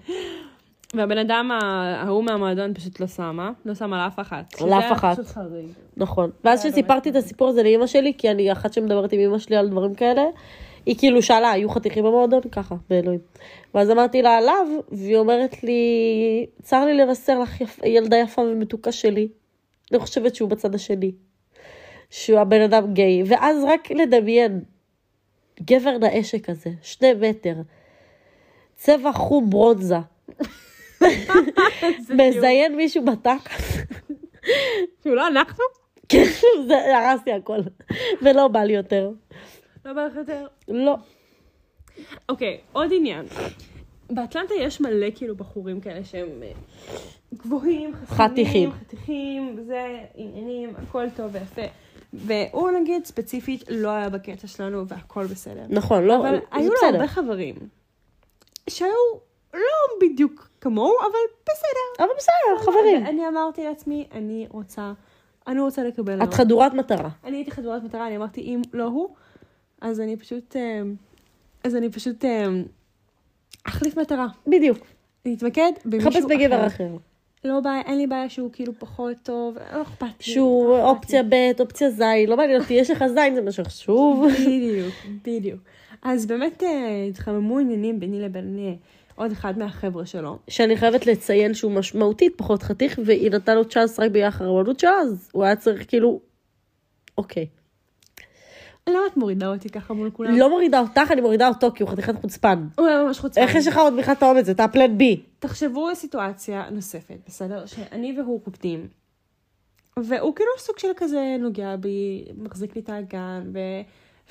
[0.94, 4.62] והבן אדם ההוא מהמועדון פשוט לא שמה, לא שמה לאף אחת.
[4.62, 5.17] לאף אחת.
[5.98, 6.30] נכון.
[6.44, 9.70] ואז שסיפרתי את הסיפור הזה לאימא שלי, כי אני אחת שמדברת עם אימא שלי על
[9.70, 10.24] דברים כאלה,
[10.86, 12.41] היא כאילו שאלה, היו חתיכים במועדון?
[12.52, 13.20] ככה, באלוהים.
[13.74, 15.82] ואז אמרתי לה עליו, והיא אומרת לי,
[16.62, 17.62] צר לי לבשר לך.
[17.86, 19.28] ילדה יפה ומתוקה שלי.
[19.91, 21.12] אני חושבת שהוא בצד השני.
[22.12, 23.24] שהוא הבן אדם גיי.
[23.28, 24.63] ואז רק לדמיין,
[25.62, 27.56] גבר נאה שכזה, שני מטר,
[28.76, 29.95] צבע חום ברונזה,
[31.00, 31.08] זה
[32.08, 33.50] כאילו- מזיין מישהו בתחת.
[35.02, 35.63] כאילו, לא אנחנו?
[36.10, 36.24] כן,
[36.67, 37.58] זה הרסתי הכל.
[38.21, 39.12] ולא בא לי יותר.
[39.86, 40.47] לא בא לך יותר.
[40.67, 40.95] לא.
[42.30, 43.26] אוקיי, עוד עניין.
[44.10, 46.52] באטלנטה יש מלא כאילו בחורים כאלה שהם אה,
[47.34, 48.71] גבוהים, חתיכים.
[48.71, 51.62] חתיכים, זה עניינים, הכל טוב ויפה.
[52.13, 55.63] והוא נגיד ספציפית לא היה בקטע שלנו והכל בסדר.
[55.69, 56.88] נכון, לא, אבל זה היו לו.
[56.88, 57.56] הרבה חברים
[58.69, 58.91] שהיו
[59.54, 59.60] לא
[60.02, 62.06] בדיוק כמוהו, אבל בסדר.
[62.06, 63.06] אבל בסדר, חברים.
[63.06, 64.93] אני אמרתי לעצמי, אני רוצה,
[65.47, 66.24] אני רוצה לקבל...
[66.24, 67.10] את חדורת מטרה.
[67.24, 69.10] אני הייתי חדורת מטרה, אני אמרתי, אם לא הוא,
[69.82, 70.82] אז אני פשוט, אה,
[71.63, 72.45] אז אני פשוט אה,
[73.67, 74.28] אחליף מטרה.
[74.47, 74.78] בדיוק.
[75.26, 76.88] להתמקד במישהו חפש בגבר אחר.
[77.43, 80.34] לא בעיה, אין לי בעיה שהוא כאילו פחות טוב, לא אכפת לי.
[80.34, 84.25] שהוא לא אופציה ב', אופציה ז', לא מעניין אותי, יש לך ז', זה מה שחשוב.
[84.41, 84.93] בדיוק,
[85.25, 85.60] בדיוק.
[86.01, 88.73] אז באמת אה, התחממו עניינים ביני לבין אה,
[89.15, 90.38] עוד אחד מהחבר'ה שלו.
[90.47, 94.99] שאני חייבת לציין שהוא משמעותית פחות חתיך, והיא נתנה לו צ'אנס רק ביחד הרבנות שלה,
[95.01, 96.19] אז הוא היה צריך כאילו...
[97.17, 97.47] אוקיי.
[98.89, 100.36] למה את מורידה אותי ככה מול כולם?
[100.36, 102.67] לא מורידה אותך, אני מורידה אותו, כי הוא חתיכת חוצפן.
[102.78, 103.41] הוא היה ממש חוצפן.
[103.41, 104.50] איך יש לך עוד בכלל את האומץ?
[104.50, 105.24] אתה פלן בי.
[105.39, 107.65] תחשבו על סיטואציה נוספת, בסדר?
[107.65, 108.88] שאני והוא רוקדים,
[109.98, 113.60] והוא כאילו סוג של כזה נוגע בי, מחזיק לי את האגן, ו...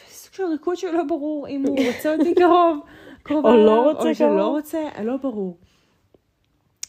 [0.09, 2.79] וסוג של ריקוד שלא ברור אם הוא רוצה אותי קרוב,
[3.23, 4.49] קרוב או לא רוצה או שלא.
[4.49, 5.59] רוצה, לא ברור.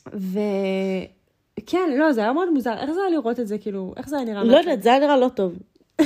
[0.07, 4.15] וכן, לא, זה היה מאוד מוזר, איך זה היה לראות את זה, כאילו, איך זה
[4.15, 4.43] היה נראה?
[4.43, 5.53] לא יודעת, זה היה נראה לא טוב.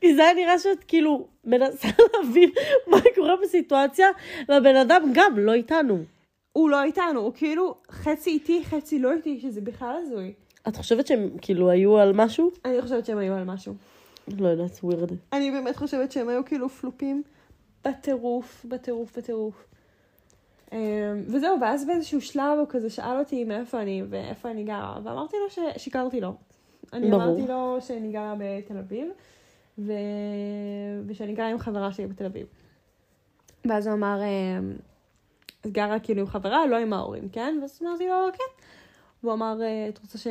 [0.00, 2.50] כי זה היה נראה שאת כאילו מנסה להבין
[2.86, 4.08] מה קורה בסיטואציה,
[4.48, 5.98] והבן אדם גם לא איתנו.
[6.52, 10.32] הוא לא איתנו, הוא כאילו חצי איתי, חצי לא איתי, שזה בכלל הזוי.
[10.68, 12.50] את חושבת שהם כאילו היו על משהו?
[12.64, 13.74] אני חושבת שהם היו על משהו.
[14.38, 15.10] לא יודעת, ווירד.
[15.32, 17.22] אני באמת חושבת שהם היו כאילו פלופים
[17.84, 19.64] בטירוף, בטירוף, בטירוף.
[20.72, 20.78] אמ,
[21.26, 25.64] וזהו, ואז באיזשהו שלב הוא כזה שאל אותי מאיפה אני ואיפה אני גרה, ואמרתי לו
[25.76, 26.34] ששיקרתי לו.
[26.92, 27.22] אני ברור.
[27.24, 29.08] אמרתי לו שאני גרה בתל אביב,
[29.78, 29.92] ו...
[31.06, 32.46] ושאני גרה עם חברה שלי בתל אביב.
[33.64, 34.72] ואז הוא אמר, אמ,
[35.60, 37.58] את גרה כאילו עם חברה, לא עם ההורים, כן?
[37.62, 38.64] ואז אמרתי לו, כן.
[39.22, 40.26] והוא אמר, "אה, את רוצה ש...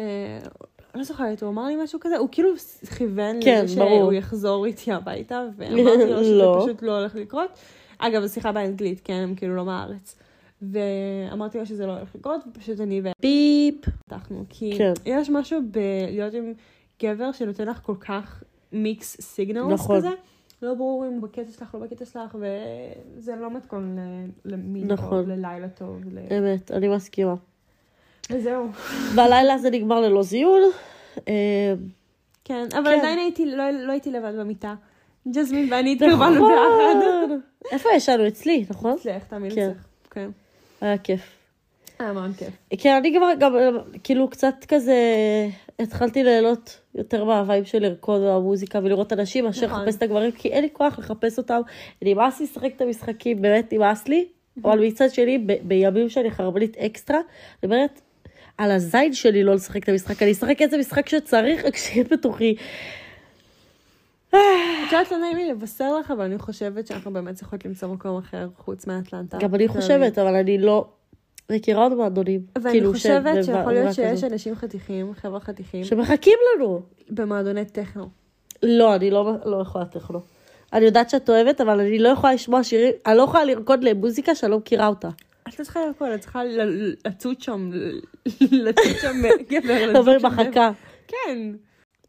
[0.95, 2.49] לא זוכרת, הוא אמר לי משהו כזה, הוא כאילו
[2.97, 3.99] כיוון כן, לזה ברור.
[3.99, 6.59] שהוא יחזור איתי הביתה, ואמרתי לו שזה לא.
[6.63, 7.49] פשוט לא הולך לקרות.
[7.99, 10.15] אגב, זו שיחה באנגלית, כן, הם כאילו לא מהארץ.
[10.61, 13.75] ואמרתי לו שזה לא הולך לקרות, ופשוט אני ביפ.
[14.11, 14.43] והתחנו.
[14.49, 14.93] כי כן.
[15.05, 16.53] יש משהו בלהיות עם
[17.03, 18.43] גבר שנותן לך כל כך
[18.73, 19.97] מיקס סיגנלס נכון.
[19.97, 20.09] כזה.
[20.61, 22.37] לא ברור אם הוא בקטע שלך, לא בקטע שלך,
[23.17, 25.09] וזה לא מתכון ל- למין נכון.
[25.09, 25.99] טוב, ללילה טוב.
[26.13, 27.35] ל- אמת, אני מסכימה.
[28.31, 28.67] וזהו.
[29.15, 30.61] והלילה זה נגמר ללא זיון.
[31.27, 31.73] אה,
[32.45, 32.99] כן, אבל כן.
[32.99, 34.75] עדיין הייתי, לא, לא הייתי לבד במיטה.
[35.31, 36.95] ג'זמין ואני התקרבנו ביחד.
[36.97, 37.41] נכון.
[37.71, 38.27] איפה ישנו?
[38.27, 38.91] אצלי, נכון?
[38.99, 39.69] אצלך, תאמין כן.
[39.69, 39.85] אצלך.
[40.11, 40.29] כן.
[40.81, 41.21] היה כיף.
[41.99, 42.49] היה מאוד כיף.
[42.77, 43.55] כן, אני כבר גם,
[44.03, 44.95] כאילו, קצת כזה,
[45.79, 49.81] התחלתי ליהנות יותר מה vibe של לרקוד במוזיקה ולראות אנשים מאשר נכון.
[49.81, 51.61] לחפש את הגברים, כי אין לי כוח לחפש אותם.
[52.01, 54.27] נמאס לי לשחק את המשחקים, באמת נמאס לי.
[54.63, 58.01] אבל מצד שני, ב- בימים שאני חרמנית אקסטרה, אני אומרת,
[58.57, 62.55] על הזין שלי לא לשחק את המשחק, אני אשחק איזה משחק שצריך, רק שיהיה בתוכי.
[64.29, 64.37] את
[64.91, 68.47] יודעת, לא נעים לי לבשר לך, אבל אני חושבת שאנחנו באמת צריכות למצוא מקום אחר
[68.57, 69.37] חוץ מאטלנטה.
[69.37, 70.87] גם אני חושבת, אבל אני לא
[71.51, 72.41] מכירה עוד מועדונים.
[72.61, 74.23] ואני כאילו, חושבת שיכול להיות שיש.
[74.23, 76.81] אנשים חתיכים, חבר'ה חתיכים, שמחכים לנו.
[77.09, 78.09] במועדוני טכנו.
[78.63, 80.19] לא, אני לא, לא יכולה טכנו.
[80.73, 84.35] אני יודעת שאת אוהבת, אבל אני לא יכולה לשמוע שירים, אני לא יכולה לרקוד למוזיקה
[84.35, 85.09] שאני לא מכירה אותה.
[85.47, 87.99] את לא צריכה לרקוד, את צריכה ל- ל- לצוד שם, ל-
[88.51, 89.15] לצוד שם
[89.49, 90.17] גבר, עובר.
[90.23, 90.71] מחכה.
[91.07, 91.37] כן.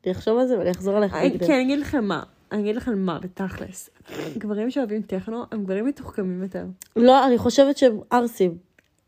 [0.04, 0.54] אני אחשוב על זה.
[0.54, 1.46] אני- בהקדם.
[1.46, 2.22] כן, אני אגיד לכם מה.
[2.52, 3.90] אני אגיד לכם מה, בתכלס.
[4.38, 6.64] גברים שאוהבים טכנו, הם גברים מתוחכמים יותר.
[6.96, 8.58] לא, אני חושבת שהם ערסים.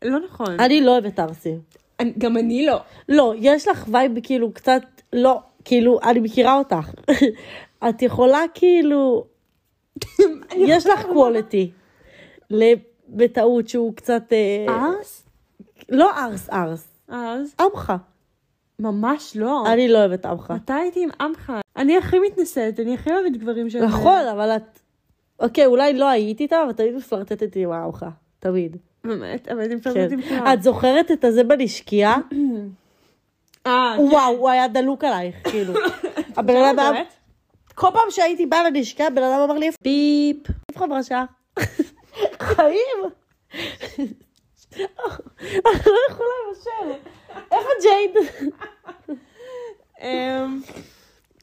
[0.01, 0.59] לא נכון.
[0.59, 1.59] אני לא אוהבת ערסים.
[1.99, 2.79] אני- גם אני לא.
[3.09, 4.81] לא, יש לך vibe כאילו קצת,
[5.13, 6.91] לא, כאילו, אני מכירה אותך.
[7.89, 9.25] את יכולה כאילו,
[10.55, 11.71] יש לך קוולטי.
[13.09, 14.65] בטעות שהוא קצת, אה,
[15.01, 15.23] אז?
[15.89, 17.55] לא ארס ארס, אז?
[17.59, 17.93] עמך.
[18.79, 19.63] ממש לא.
[19.73, 20.51] אני לא אוהבת עמך.
[20.51, 21.53] מתי הייתי עם עמך?
[21.77, 23.83] אני הכי מתנשאת, אני הכי אוהבת גברים שהם...
[23.83, 24.79] נכון, אבל את...
[25.39, 28.05] אוקיי, אולי לא היית איתה, אבל תמיד מפלרטטת עם עמך.
[28.39, 28.77] תמיד.
[29.03, 29.89] באמת, אבל הייתי כן.
[29.89, 30.53] מפלרטטת עם כולם.
[30.53, 32.15] את זוכרת את הזה בנשקייה?
[33.67, 35.73] אה, וואו, הוא היה דלוק עלייך, כאילו.
[36.37, 37.03] הבן אדם היה...
[37.75, 40.37] כל פעם שהייתי באה לנשקה, הבן אדם אמר לי, ביפ,
[40.69, 41.17] איפה חברה שלך?
[42.39, 42.99] חיים.
[45.39, 47.09] אני לא יכולה לבשל.
[47.51, 48.11] איפה ג'ייד?
[50.01, 50.61] אמ,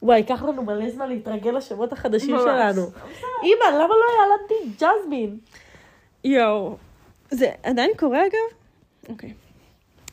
[0.01, 2.37] וואי, ייקח לנו מלא זמן להתרגל לשמות החדשים.
[2.39, 2.81] שלנו.
[3.43, 5.37] אמא, למה לא ילדתי ג'זמין?
[6.23, 6.77] יואו.
[7.31, 8.57] זה עדיין קורה אגב?
[9.09, 9.33] אוקיי.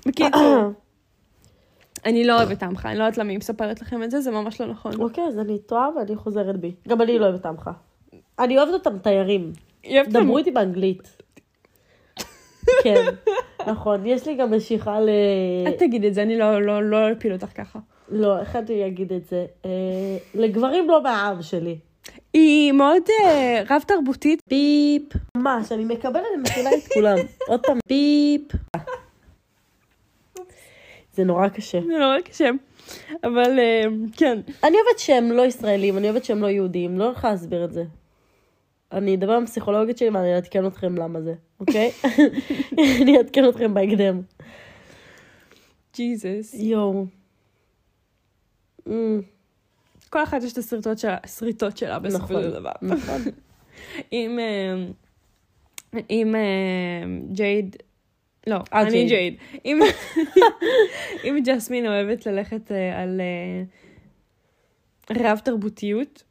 [0.07, 0.72] בקיצור,
[2.04, 4.61] אני לא אוהבת עמך, אני לא יודעת למה היא מספרת לכם את זה, זה ממש
[4.61, 5.00] לא נכון.
[5.00, 6.74] אוקיי, אז אני טועה ואני חוזרת בי.
[6.88, 7.70] גם אני לא אוהבת עמך.
[8.38, 9.52] אני אוהבת אותם תיירים.
[10.09, 11.17] דברו איתי באנגלית.
[12.83, 13.04] כן,
[13.66, 14.07] נכון.
[14.07, 15.09] יש לי גם משיכה ל...
[15.66, 17.78] אל תגיד את זה, אני לא- לא לא אפיל אותך ככה.
[18.09, 19.46] לא, איך אני אגיד את זה?
[19.64, 19.70] אה,
[20.35, 21.78] לגברים לא מהעם שלי.
[22.33, 24.40] היא מאוד אה, רב תרבותית.
[24.48, 25.02] ביפ.
[25.37, 27.16] ממש, אני מקבלת ומכילה את כולם.
[27.48, 28.52] עוד פעם, ביפ.
[31.12, 31.81] זה נורא קשה.
[31.81, 32.50] זה נורא קשה.
[33.24, 33.83] אבל אה,
[34.16, 34.38] כן.
[34.64, 37.85] אני אוהבת שהם לא ישראלים, אני אוהבת שהם לא יהודים, לא יכולה להסביר את זה.
[38.92, 41.90] אני אדבר עם הפסיכולוגית שלי ואני אעדכן אתכם למה זה, אוקיי?
[43.03, 44.20] אני אעדכן אתכם בהקדם.
[45.96, 46.55] ג'יזוס.
[46.55, 47.07] יואו.
[48.87, 49.20] אמ,
[50.11, 52.72] כל אחת יש את הסריטות שלה, הסריטות שלה בסופו נכון, של דבר.
[52.83, 53.20] נכון.
[54.11, 54.85] עם, אה,
[56.35, 57.77] אה, ג'ייד,
[58.46, 59.37] לא, אה, אני ג'ייד.
[61.24, 63.20] עם ג'סמין אוהבת ללכת על
[65.11, 66.22] רב תרבותיות,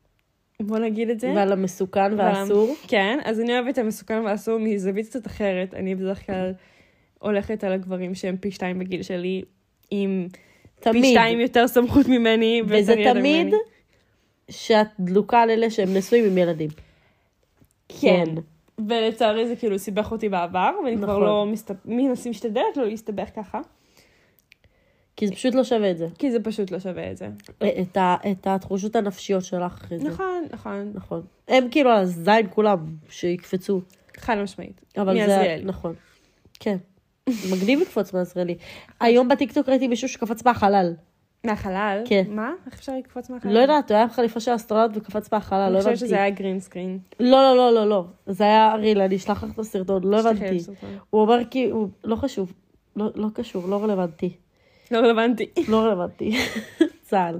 [0.61, 1.33] בוא נגיד את זה.
[1.35, 2.75] ועל המסוכן והאסור.
[2.87, 5.73] כן, אז אני אוהבת את המסוכן והאסור מזווית קצת אחרת.
[5.73, 6.51] אני בדרך כלל
[7.19, 9.41] הולכת על הגברים שהם פי שתיים בגיל שלי,
[9.91, 10.39] עם פי
[10.79, 11.05] תמיד.
[11.05, 12.61] שתיים יותר סמכות ממני.
[12.67, 13.51] וזה תמיד ממני.
[14.49, 16.69] שאת דלוקה על אלה שהם נשואים עם ילדים.
[18.01, 18.25] כן.
[18.87, 21.23] ולצערי זה כאילו סיבך אותי בעבר, ואני כבר נכון.
[21.23, 23.59] לא מסת- מנסים משתדלת לא להסתבך ככה,
[25.17, 26.07] כי זה פשוט לא שווה את זה.
[26.17, 27.29] כי זה פשוט לא שווה את זה.
[27.81, 30.07] את, ה, את התחושות הנפשיות שלך אחרי זה.
[30.07, 31.21] נכון, נכון, נכון.
[31.47, 32.77] הם כאילו על הזין כולם,
[33.09, 33.81] שיקפצו.
[34.17, 34.81] חד משמעית.
[34.97, 35.57] אבל זה...
[35.63, 35.93] נכון.
[36.59, 36.77] כן.
[37.29, 38.57] מגניב לקפוץ מעזריאלי.
[38.99, 40.93] היום בטיקטוק ראיתי מישהו שקפץ מהחלל.
[41.43, 42.01] מהחלל?
[42.05, 42.23] כן.
[42.29, 42.51] מה?
[42.65, 43.53] איך אפשר לקפוץ מהחלל?
[43.53, 46.05] לא יודעת, הוא היה עם חליפה של אסטרונאוט וקפץ מהחלל, אני לא חושבת הבנתי.
[46.05, 46.99] שזה היה green screen.
[47.19, 48.05] לא, לא, לא, לא, לא.
[48.27, 50.57] זה היה real, אני אשלח לך את הסרטון, לא הבנתי.
[51.09, 52.53] הוא אומר כי, הוא לא חשוב,
[52.95, 54.37] לא לא קשור, לא רלוונטי.
[54.91, 55.45] לא רלוונטי.
[55.67, 56.37] לא רלוונטי.
[57.09, 57.39] צה"ל.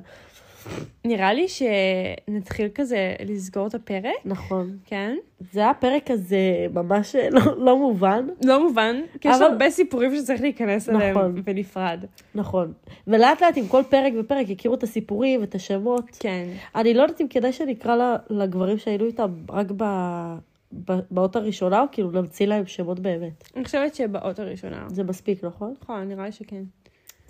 [1.05, 4.77] נראה לי שנתחיל כזה לסגור את הפרק, נכון.
[4.85, 5.15] כן?
[5.51, 6.37] זה היה פרק כזה
[6.73, 8.27] ממש לא, לא מובן.
[8.45, 11.41] לא מובן, כי יש אבל- הרבה סיפורים שצריך להיכנס אליהם נכון.
[11.43, 12.05] בנפרד.
[12.35, 12.73] נכון.
[13.07, 16.03] ולאט לאט עם כל פרק ופרק יכירו את הסיפורים ואת השמות.
[16.19, 16.47] כן.
[16.75, 17.95] אני לא יודעת אם כדאי שנקרא
[18.29, 19.67] לגברים שהיינו איתם רק.
[19.77, 23.43] ב- באות הראשונה, או כאילו נמציא להם שמות באמת.
[23.55, 24.85] אני חושבת שבאות הראשונה.
[24.89, 25.73] זה מספיק, נכון?
[25.81, 26.63] נכון, נראה לי שכן.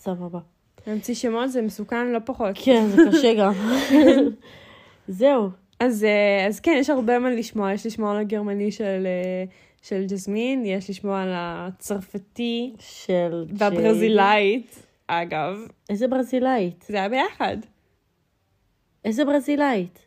[0.08, 0.39] סבבה.
[0.88, 2.56] להמציא שמות זה מסוכן לא פחות.
[2.56, 3.54] כן, זה קשה גם.
[5.08, 5.50] זהו.
[5.80, 7.74] אז, אה, אז כן, יש הרבה מה לשמוע.
[7.74, 9.43] יש לשמוע על הגרמני של, אה,
[9.82, 13.46] של ג'זמין, יש לשמוע על הצרפתי של...
[13.54, 15.58] והברזילאית, אגב.
[15.89, 16.86] איזה ברזילאית?
[16.88, 17.58] זה היה ביחד.
[19.06, 20.00] איזה ברזילאית?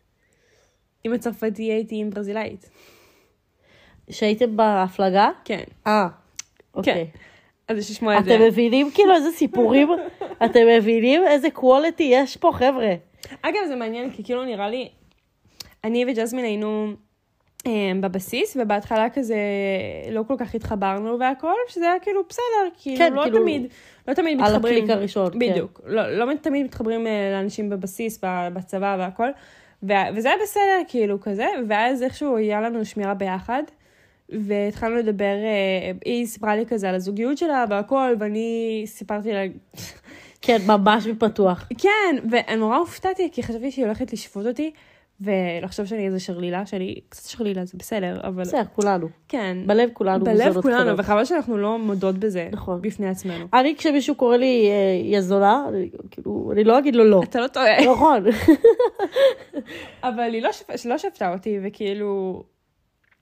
[1.03, 2.69] עם הצרפתי הייתי עם ברזילאית.
[4.09, 5.29] שהייתם בהפלגה?
[5.45, 5.63] כן.
[5.87, 6.07] אה,
[6.73, 7.07] אוקיי.
[7.71, 8.35] אז יש לשמוע את זה.
[8.35, 9.89] אתם מבינים כאילו איזה סיפורים?
[10.45, 12.93] אתם מבינים איזה quality יש פה, חבר'ה?
[13.41, 14.89] אגב, זה מעניין, כי כאילו נראה לי,
[15.83, 16.87] אני וג'זמין היינו
[17.67, 19.35] אה, בבסיס, ובהתחלה כזה
[20.11, 22.43] לא כל כך התחברנו והכל, שזה היה כאילו בסדר,
[22.81, 23.67] כאילו כן, לא כאילו, תמיד,
[24.07, 24.75] לא תמיד על מתחברים.
[24.75, 25.39] הקליק הראשון, כן.
[25.39, 25.81] בדיוק.
[25.85, 28.19] לא, לא תמיד מתחברים אה, לאנשים בבסיס,
[28.53, 29.29] בצבא והכל,
[29.83, 33.63] ו- וזה היה בסדר, כאילו, כזה, ואז איכשהו היה לנו שמירה ביחד.
[34.39, 39.43] והתחלנו לדבר, אה, היא סיפרה לי כזה על הזוגיות שלה והכל, ואני סיפרתי לה,
[40.41, 41.67] כן, ממש בפתוח.
[41.77, 44.71] כן, ונורא הופתעתי, כי חשבתי שהיא הולכת לשפוט אותי,
[45.21, 48.41] ולחשוב שאני איזה שרלילה, שאני קצת שרלילה, זה בסדר, אבל...
[48.41, 49.07] בסדר, כולנו.
[49.27, 49.57] כן.
[49.65, 50.97] בלב כולנו בלב כולנו.
[50.97, 52.49] וחבל שאנחנו לא מודות בזה.
[52.51, 52.81] נכון.
[52.81, 53.45] בפני עצמנו.
[53.53, 57.21] אני, כשמישהו קורא לי אה, יא זונה, אני, כאילו, אני לא אגיד לו לא.
[57.23, 57.85] אתה לא טועה.
[57.91, 58.23] נכון.
[60.03, 62.43] אבל היא לא שפ- לא שפטה אותי, וכאילו...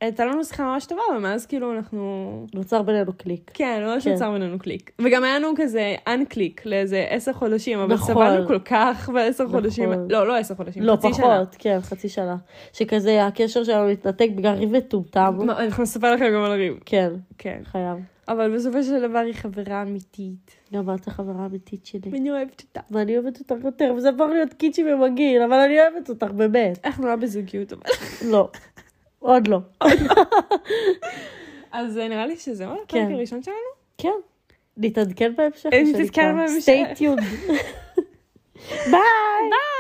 [0.02, 2.46] הייתה לנו שיחה ממש טובה, ומאז כאילו אנחנו...
[2.54, 3.52] נוצר בינינו קליק.
[3.54, 4.12] כן, ממש כן.
[4.12, 4.92] נוצר בינינו קליק.
[5.00, 8.14] וגם היה לנו כזה אנקליק לאיזה עשר חודשים, אבל נכון.
[8.14, 9.56] סבלנו כל כך בעשר נכון.
[9.56, 9.92] חודשים.
[10.10, 11.44] לא, לא עשר חודשים, לא, חצי פחות, שנה.
[11.58, 12.38] כן, חצי שנה.
[12.74, 15.38] שכזה הקשר שלנו מתנתק בגלל ריב מטומטם.
[15.50, 16.80] אנחנו נספר לכם גם על הריב.
[16.86, 17.62] כן, כן.
[17.64, 17.98] חייב.
[18.28, 20.52] אבל בסופו של דבר היא חברה אמיתית.
[20.74, 22.12] גם את החברה האמיתית שלי.
[22.12, 22.80] ואני אוהבת אותה.
[22.92, 26.80] ואני אוהבת אותך יותר, וזה הפך להיות קיצ'י ומגעיל, אבל אני אוהבת אותך באמת.
[26.86, 27.82] אנחנו לא בזוגיות, אבל...
[28.26, 28.50] לא.
[29.19, 29.60] עוד לא.
[31.71, 33.12] אז אה, נראה לי שזהו הפרק כן.
[33.13, 33.58] הראשון שלנו.
[33.97, 34.10] כן.
[34.77, 35.69] נתעדכן בהמשך.
[35.73, 36.71] נתעדכן בהמשך.
[36.97, 37.21] tuned.
[38.91, 39.01] ביי.
[39.49, 39.79] ביי!